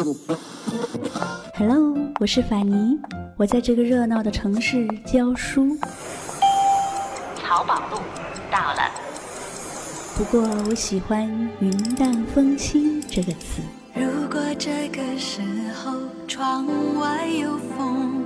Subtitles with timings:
[1.54, 2.98] Hello，我是法尼，
[3.36, 5.76] 我在这个热闹的城市教书。
[7.36, 7.98] 淘宝路
[8.50, 8.90] 到了。
[10.16, 11.28] 不过我喜欢
[11.60, 13.60] “云淡风轻”这个词。
[13.94, 15.42] 如果这个时
[15.74, 15.92] 候
[16.26, 16.66] 窗
[16.98, 18.24] 外有风，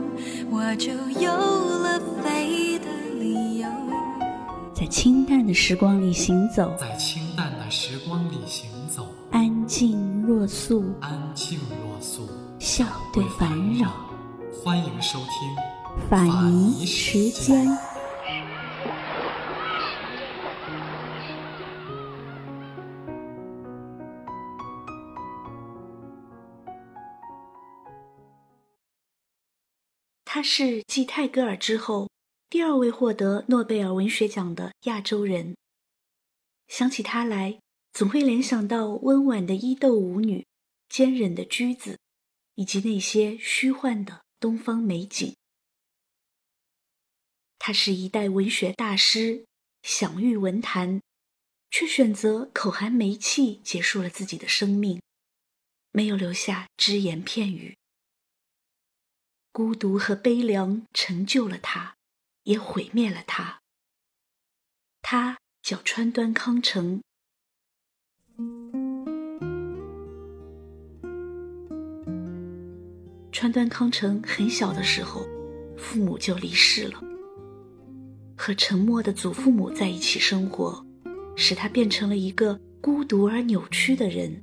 [0.51, 2.87] 我就有了飞的
[3.19, 3.69] 理由。
[4.73, 7.21] 在清淡的时光里行走，在清
[10.37, 12.29] 若素，安静若素，
[12.59, 13.89] 笑对烦扰。
[14.53, 17.65] 欢迎收听法尼时间。
[30.25, 32.11] 他是继泰戈尔之后
[32.51, 35.55] 第二位获得诺贝尔文学奖的亚洲人。
[36.67, 37.61] 想起他来，
[37.95, 40.45] 总会联想到温婉的伊豆舞女、
[40.89, 42.01] 坚韧的驹子，
[42.57, 45.37] 以及那些虚幻的东方美景。
[47.57, 49.47] 他是一代文学大师，
[49.83, 51.01] 享誉文坛，
[51.71, 55.01] 却选择口含煤气结束了自己的生命，
[55.93, 57.79] 没有留下只言片语。
[59.53, 61.97] 孤独和悲凉成就了他，
[62.43, 63.63] 也毁灭了他。
[65.01, 67.01] 他叫川端康成。
[73.35, 75.27] 川端康成很小的时候，
[75.77, 77.03] 父母就离世了。
[78.37, 80.87] 和沉默的祖父母在一起生活，
[81.35, 84.41] 使他变成了一个孤独而扭曲的人。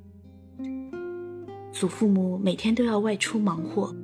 [1.71, 3.95] 祖父母每天都要外出忙活。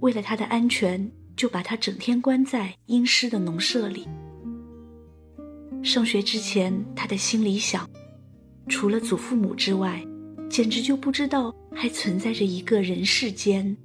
[0.00, 4.08] 为了他的安全，就把他整天关在阴湿的农舍里。
[5.82, 7.86] 上学之前，他的心里想，
[8.66, 10.02] 除了祖父母之外，
[10.48, 13.76] 简直就不知道还存在着一个人世间。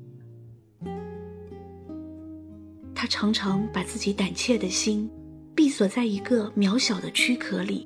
[2.95, 5.07] 他常常把自己胆怯的心
[5.53, 7.85] 闭锁在一个渺小的躯壳里，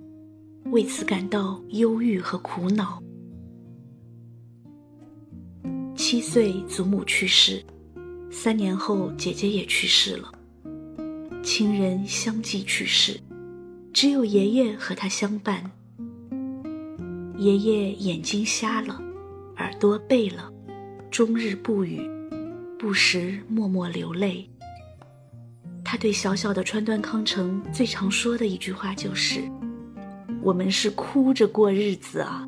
[0.65, 3.01] 为此感到忧郁和苦恼。
[5.95, 7.61] 七岁，祖母去世。
[8.31, 10.31] 三年后，姐姐也去世了，
[11.43, 13.19] 亲人相继去世，
[13.91, 15.69] 只有爷爷和他相伴。
[17.37, 19.01] 爷爷眼睛瞎了，
[19.57, 20.51] 耳朵背了，
[21.09, 21.99] 终日不语，
[22.77, 24.47] 不时默默流泪。
[25.91, 29.41] 他对小小的川端康成最常说的一句话就是
[30.39, 32.47] ：“我们是哭着过日子啊。”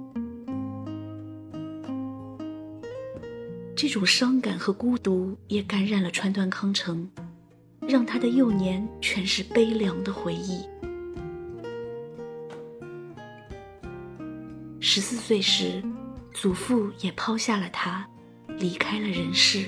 [3.75, 7.09] 这种伤感和孤独也感染了川端康成，
[7.87, 10.63] 让他的幼年全是悲凉的回忆。
[14.79, 15.83] 十四岁时，
[16.31, 18.07] 祖父也抛下了他，
[18.59, 19.65] 离开了人世。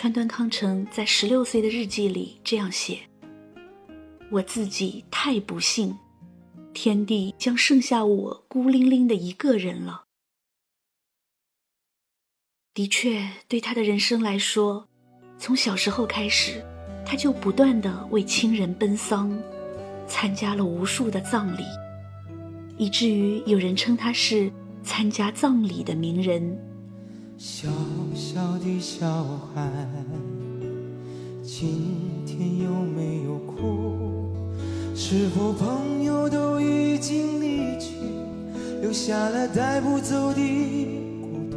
[0.00, 3.00] 川端康成在十六岁的日记里这样写
[4.32, 5.94] ：“我自己太不幸，
[6.72, 10.04] 天地将剩下我孤零零的一个人了。”
[12.72, 14.88] 的确，对他的人生来说，
[15.36, 16.64] 从小时候开始，
[17.04, 19.38] 他就不断的为亲人奔丧，
[20.08, 21.62] 参加了无数的葬礼，
[22.78, 24.50] 以至于有人称他是
[24.82, 26.58] 参加葬礼的名人。
[27.42, 27.70] 小
[28.14, 29.24] 小的小
[29.54, 29.66] 孩，
[31.42, 34.28] 今天有没有哭？
[34.94, 37.94] 是否朋友都已经离去，
[38.82, 40.38] 留下了带不走的
[41.22, 41.56] 孤独？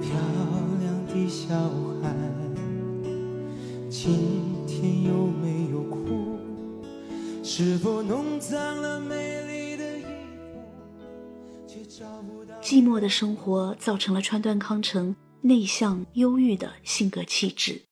[0.00, 0.12] 漂
[0.78, 1.28] 亮的？
[1.28, 1.56] 小
[2.00, 2.14] 孩，
[3.90, 6.38] 今天有没有哭？
[7.42, 9.37] 是否弄脏了美？
[12.62, 17.82] 寂寞的生活造成了川端康成内向、忧郁的性格气质。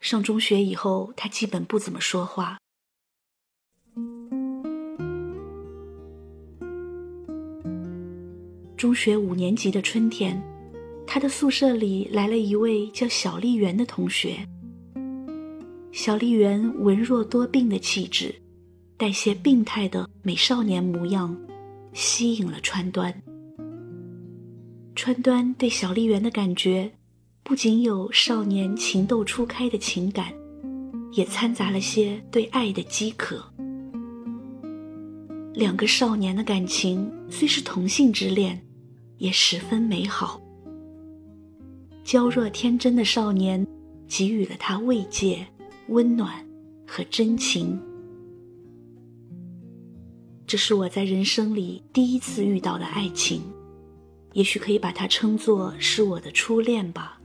[0.00, 2.58] 上中学以后，他基本不怎么说话。
[8.76, 10.42] 中学五年级的春天。
[11.04, 14.48] 他的宿舍里来了一位叫小笠原的同学。
[15.90, 18.34] 小笠原文弱多病的气质，
[18.96, 21.36] 带些病态的美少年模样，
[21.92, 23.22] 吸引了川端。
[24.94, 26.90] 川端对小笠原的感觉，
[27.42, 30.32] 不仅有少年情窦初开的情感，
[31.12, 33.44] 也掺杂了些对爱的饥渴。
[35.54, 38.60] 两个少年的感情虽是同性之恋，
[39.18, 40.40] 也十分美好。
[42.04, 43.66] 娇弱天真的少年，
[44.08, 45.46] 给予了他慰藉、
[45.88, 46.32] 温暖
[46.86, 47.78] 和真情。
[50.52, 53.40] 这是我在人生里第一次遇到的爱情，
[54.34, 57.18] 也许可以把它称作是我的初恋吧。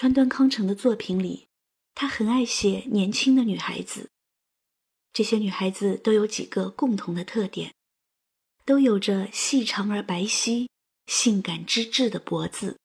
[0.00, 1.48] 川端康成的作品里，
[1.94, 4.08] 他很爱写年轻的女孩子。
[5.12, 7.74] 这些女孩子都有几个共同的特点，
[8.64, 10.70] 都有着细长而白皙、
[11.06, 12.78] 性感之至的脖子，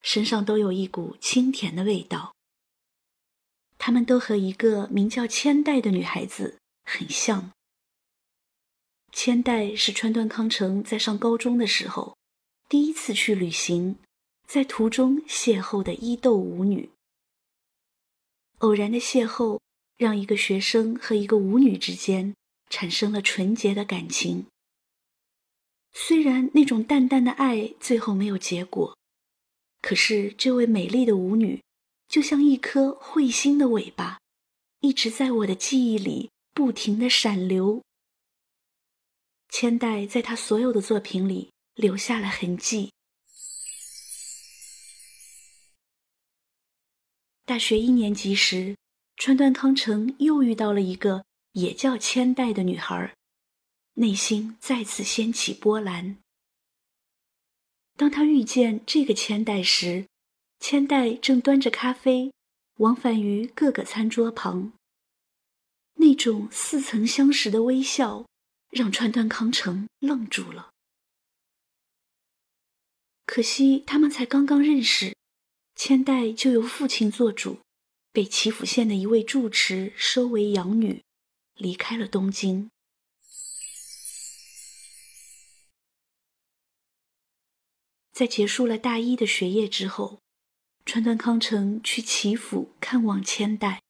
[0.00, 2.34] 身上都有一股清甜的味道。
[3.76, 7.52] 她们都和一个名叫千代的女孩子很像。
[9.12, 12.16] 千代是川端康成在上高中的时候
[12.70, 13.98] 第一次去旅行。
[14.52, 16.90] 在途中邂逅的伊豆舞女，
[18.58, 19.58] 偶然的邂逅
[19.96, 22.34] 让一个学生和一个舞女之间
[22.68, 24.44] 产生了纯洁的感情。
[25.94, 28.94] 虽然那种淡淡的爱最后没有结果，
[29.80, 31.62] 可是这位美丽的舞女
[32.06, 34.20] 就像一颗彗星的尾巴，
[34.80, 37.82] 一直在我的记忆里不停的闪流。
[39.48, 42.92] 千代在他所有的作品里留下了痕迹。
[47.44, 48.76] 大学一年级时，
[49.16, 53.14] 川端康成又遇到了一个也叫千代的女孩，
[53.94, 56.18] 内心再次掀起波澜。
[57.96, 60.06] 当他遇见这个千代时，
[60.60, 62.32] 千代正端着咖啡，
[62.76, 64.72] 往返于各个餐桌旁。
[65.94, 68.24] 那种似曾相识的微笑，
[68.70, 70.70] 让川端康成愣住了。
[73.26, 75.14] 可惜他们才刚刚认识。
[75.84, 77.58] 千代就由父亲做主，
[78.12, 81.02] 被岐阜县的一位住持收为养女，
[81.56, 82.70] 离开了东京。
[88.12, 90.20] 在结束了大一的学业之后，
[90.86, 93.82] 川端康成去岐阜看望千代。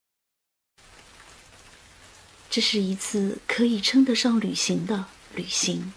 [2.49, 5.93] 这是一次可以称得上旅行的旅行。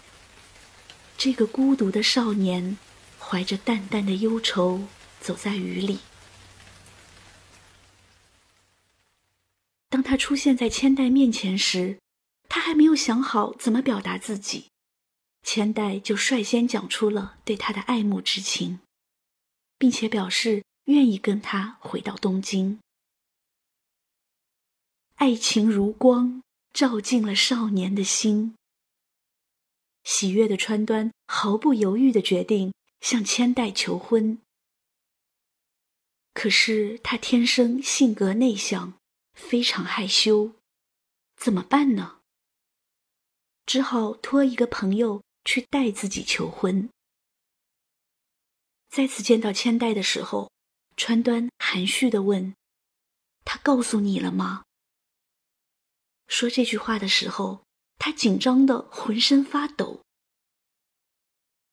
[1.16, 2.76] 这个孤独的少年，
[3.18, 4.86] 怀着淡淡的忧愁。
[5.20, 5.98] 走在雨里。
[9.88, 11.98] 当他出现在千代面前时，
[12.48, 14.70] 他还没有想好怎么表达自己，
[15.42, 18.80] 千代就率先讲出了对他的爱慕之情，
[19.78, 22.78] 并且表示愿意跟他回到东京。
[25.14, 26.42] 爱情如光，
[26.74, 28.54] 照进了少年的心。
[30.04, 34.38] 喜悦的川端毫不犹豫的决定向千代求婚。
[36.36, 38.92] 可是他天生性格内向，
[39.32, 40.52] 非常害羞，
[41.34, 42.20] 怎么办呢？
[43.64, 46.90] 只好托一个朋友去代自己求婚。
[48.90, 50.52] 再次见到千代的时候，
[50.94, 52.54] 川端含蓄的问
[53.46, 54.64] ：“他告诉你了吗？”
[56.28, 57.64] 说这句话的时候，
[57.96, 60.02] 他紧张的浑身发抖。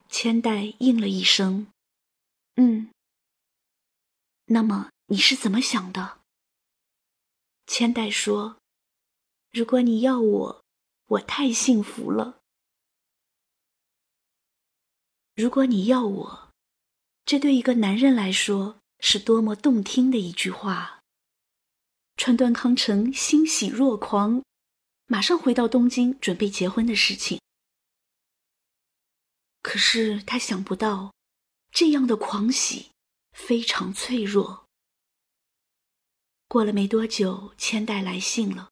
[0.08, 1.68] 千代应了一声
[2.56, 2.90] ：“嗯。”
[4.46, 6.20] 那么你是怎么想的？
[7.66, 8.58] 千代说
[9.52, 10.64] ：“如果你要我，
[11.06, 12.42] 我太幸福了。
[15.36, 16.52] 如果你要我，
[17.26, 21.02] 这对一个男人来说是多么动听的一句话。”
[22.16, 24.44] 川端康成欣喜若狂，
[25.08, 27.42] 马上回到东京准备结婚的事情。
[29.64, 31.12] 可是他想不到，
[31.72, 32.93] 这样的狂喜。
[33.34, 34.66] 非常脆弱。
[36.48, 38.70] 过了没多久，千代来信了。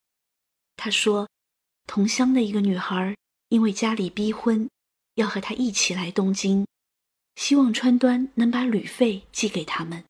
[0.76, 1.28] 他说，
[1.86, 3.16] 同乡的一个女孩
[3.48, 4.70] 因为家里逼婚，
[5.16, 6.66] 要和他一起来东京，
[7.36, 10.04] 希望川端能把旅费寄给他们。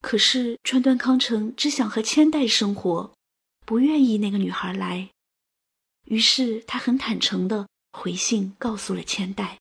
[0.00, 3.12] 可是川端康成只想和千代生活，
[3.66, 5.10] 不愿意那个女孩来。
[6.04, 9.58] 于是他很坦诚的回信告诉了千代。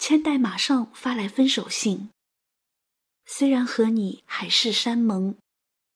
[0.00, 2.08] 千代马上发来分手信。
[3.26, 5.36] 虽然和你海誓山盟，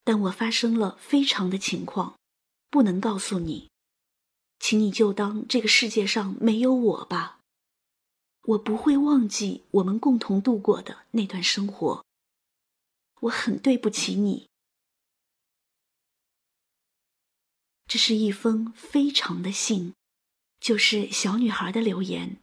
[0.04, 2.18] 但我发生了非常的情况，
[2.68, 3.70] 不能告诉你，
[4.60, 7.40] 请你就当这个世界上没有我吧。
[8.42, 12.04] 我不会忘记我们共同度过的那段生活。
[13.22, 14.46] 我很对不起你。
[17.86, 19.94] 这是一封非常的信，
[20.60, 22.36] 就是小女孩的留言。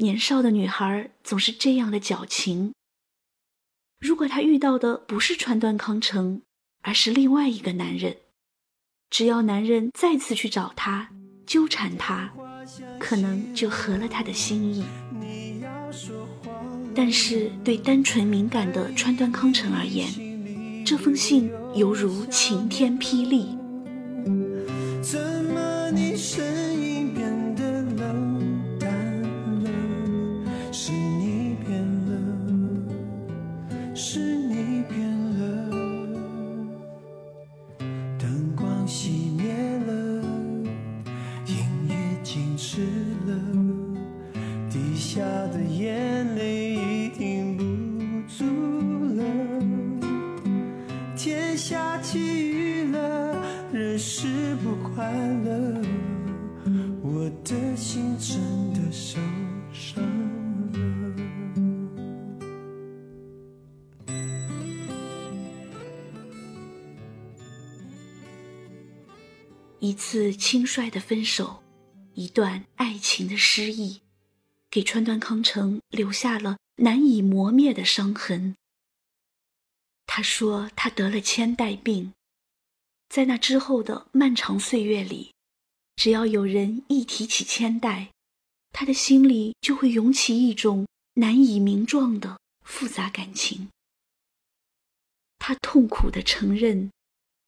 [0.00, 2.72] 年少的女孩总是这样的矫情。
[4.00, 6.40] 如果她遇到的不是川端康成，
[6.80, 8.16] 而是另外一个男人，
[9.10, 11.10] 只要男人再次去找她，
[11.46, 12.32] 纠缠她，
[12.98, 14.82] 可能就合了她的心意。
[16.94, 20.08] 但是对单纯敏感的川端康成而言，
[20.82, 23.54] 这封信犹如晴天霹雳。
[25.02, 26.16] 怎么你
[69.82, 71.62] 一次轻率的分手，
[72.12, 74.02] 一段爱情的失意，
[74.70, 78.54] 给川端康成留下了难以磨灭的伤痕。
[80.04, 82.12] 他说他得了千代病，
[83.08, 85.32] 在那之后的漫长岁月里，
[85.96, 88.10] 只要有人一提起千代，
[88.72, 93.70] 他的心里就会涌起一种难以名状的复杂感情。
[95.38, 96.90] 他痛苦地承认。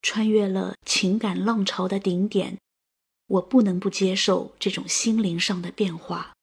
[0.03, 2.59] 穿越了情感浪潮的顶点，
[3.29, 6.35] 我不能不接受这种心灵上的变化。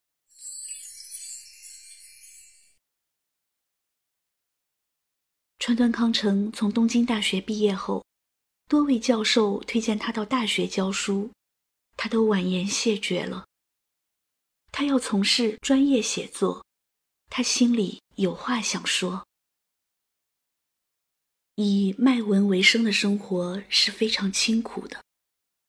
[5.59, 8.03] 川端康成从东京大学毕业后，
[8.67, 11.29] 多位教授推荐他到大学教书，
[11.97, 13.45] 他都婉言谢绝了。
[14.71, 16.65] 他要从事专业写作，
[17.29, 19.28] 他心里有话想说。
[21.61, 25.03] 以卖文为生的生活是非常清苦的。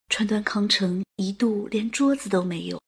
[0.09, 2.80] 川端康成一度连桌子都没有，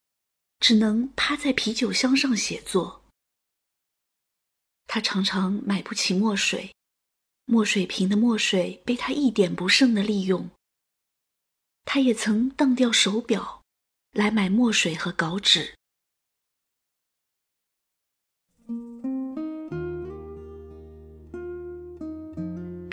[0.61, 3.03] 只能趴在啤酒箱上写作。
[4.87, 6.73] 他常常买不起墨水，
[7.47, 10.49] 墨水瓶的墨水被他一点不剩的利用。
[11.85, 13.65] 他也曾当掉手表，
[14.13, 15.75] 来买墨水和稿纸。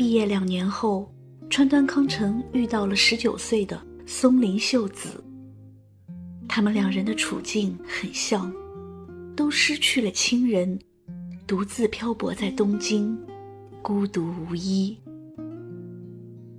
[0.09, 1.07] 毕业两年后，
[1.51, 5.23] 川端康成遇到了十九岁的松林秀子。
[6.47, 8.51] 他们两人的处境很像，
[9.35, 10.79] 都失去了亲人，
[11.45, 13.15] 独自漂泊在东京，
[13.83, 14.97] 孤独无依。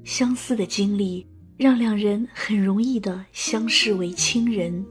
[0.05, 1.27] 相似的经历
[1.57, 4.87] 让两人很容易的相视为亲人。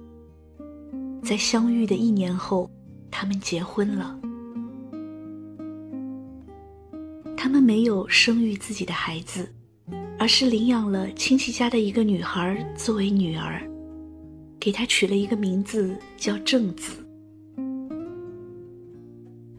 [1.23, 2.69] 在相遇的一年后，
[3.09, 4.19] 他们结婚了。
[7.41, 9.49] 他们没有生育自己的孩子，
[10.17, 13.65] 而是领养了亲戚家的一个女孩作为女儿，
[14.59, 16.97] 给她取了一个名字叫正子。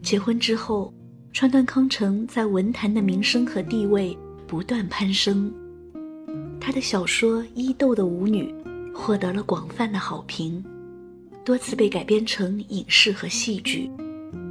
[0.03, 0.93] 结婚之后，
[1.33, 5.51] 川端康成在文坛的名声和地位不断攀升，
[6.59, 8.53] 他的小说《伊豆的舞女》
[8.93, 10.63] 获得了广泛的好评，
[11.43, 13.89] 多次被改编成影视和戏剧，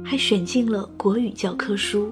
[0.03, 2.11] 还选进了国语教科书。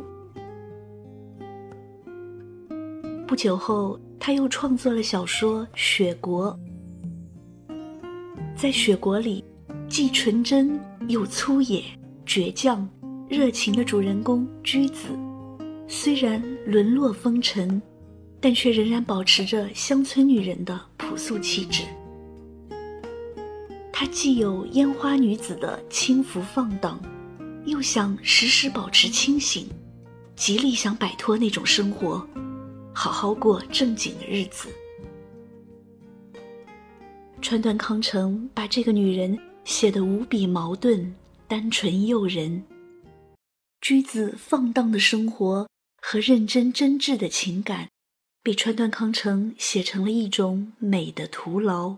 [3.30, 6.52] 不久后，他又创作了小说《雪国》。
[8.56, 9.46] 在《雪国》里，
[9.88, 11.84] 既纯真又粗野、
[12.26, 12.90] 倔强、
[13.30, 15.10] 热情的主人公驹子，
[15.88, 17.80] 虽然沦落风尘，
[18.42, 21.84] 但却仍然保持着乡村女人的朴素气质。
[23.94, 27.00] 她既有烟花女子的轻浮放荡，
[27.66, 29.70] 又想时时保持清醒，
[30.36, 32.28] 极力想摆脱那种生活。
[33.02, 34.68] 好好过正经的日子。
[37.42, 41.16] 川端康成把这个女人写得无比矛盾、
[41.48, 42.62] 单纯诱人。
[43.80, 45.70] 驹子放荡的生活
[46.02, 47.90] 和认真真挚的情感，
[48.44, 51.92] 被川端康成写成了一种美的徒劳。《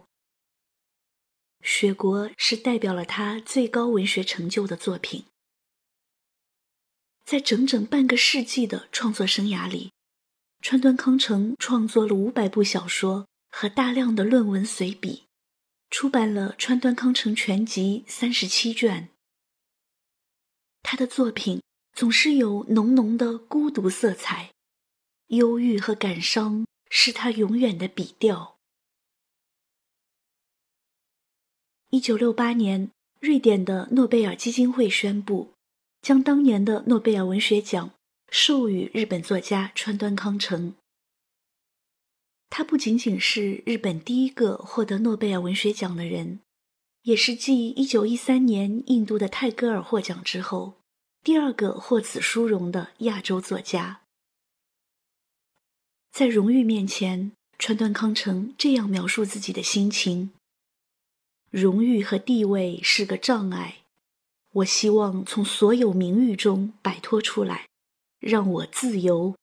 [1.63, 5.25] 雪国》是代表了他最高文学成就的作品。
[7.25, 9.89] 在整整半个世纪的创作生涯里。
[10.61, 15.23] 川端康成创作了五百部小说和大量的论文随笔，
[15.89, 19.09] 出版了《川端康成全集》三十七卷。
[20.83, 21.63] 他的作品
[21.93, 24.51] 总是有浓浓的孤独色彩，
[25.27, 28.57] 忧郁和感伤是他永远的笔调。
[31.89, 35.53] 一九六八年，瑞典的诺贝尔基金会宣布，
[36.03, 37.91] 将当年的诺贝尔文学奖
[38.33, 40.73] 授予日本作家川端康成。
[42.49, 46.39] 他不仅仅是日本第一个获得诺贝尔文学奖的人，
[47.01, 50.75] 也是继1913年印度的泰戈尔获奖之后，
[51.21, 54.01] 第二个获此殊荣的亚洲作家。
[56.09, 60.31] 在荣誉面前，川端康成这样描述自己的心情。
[61.49, 63.79] 荣誉和地位是个障碍，
[64.53, 67.67] 我希望从所有名誉中摆脱出来，
[68.21, 69.35] 让我自由。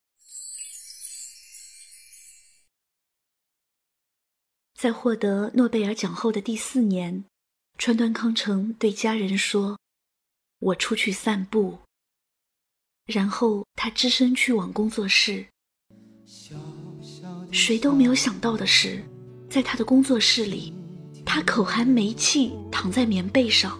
[4.75, 7.25] 在获得诺贝尔奖后的第四年，
[7.77, 9.81] 川端康成对家人说
[10.61, 11.81] ：“我出去散步。”
[13.05, 15.49] 然后他只身去往工作室。
[17.51, 19.05] 谁都没有想到的是，
[19.51, 20.73] 在他的工作室里。
[21.27, 23.79] 他口含煤气，躺在棉被上，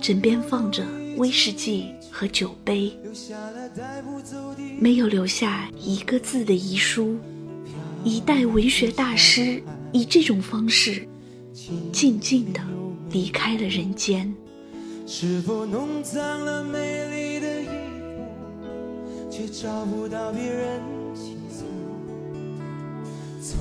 [0.00, 0.84] 枕边放着
[1.16, 2.96] 威士忌和酒杯，
[4.78, 7.16] 没有留下一个字的遗书。
[8.04, 11.06] 一代文学大师以这种方式，
[11.92, 12.60] 静静地
[13.10, 14.34] 离开了人间。
[15.06, 16.78] 是否弄脏了美
[17.10, 20.80] 丽的衣服，却找不到别人
[21.14, 21.64] 倾诉？
[23.40, 23.58] 聪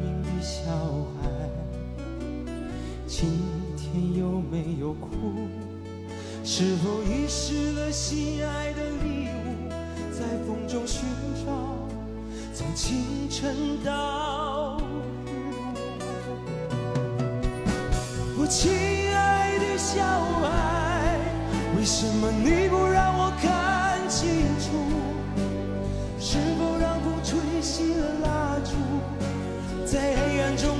[0.00, 0.70] 明的小
[1.20, 1.28] 孩。
[3.06, 3.28] 今
[3.76, 5.08] 天有没有哭？
[6.48, 9.68] 是否遗失了心爱的礼物？
[10.12, 11.02] 在风中寻
[11.44, 11.50] 找，
[12.54, 14.80] 从清晨到
[15.26, 15.74] 日落。
[18.38, 18.70] 我亲
[19.12, 20.04] 爱的小
[20.40, 21.18] 孩，
[21.76, 24.70] 为什么你不让我看清楚？
[26.20, 28.70] 是否让风吹熄了蜡烛，
[29.84, 30.75] 在黑暗中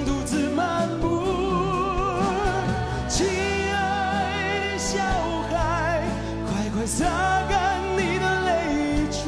[6.87, 7.05] 擦
[7.49, 9.19] 干你的泪珠，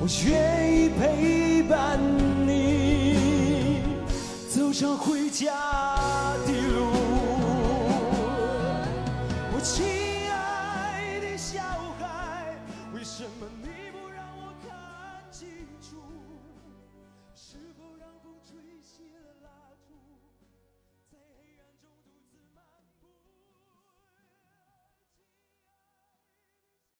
[0.00, 2.00] 我愿意陪伴
[2.46, 3.82] 你
[4.48, 5.83] 走上回家。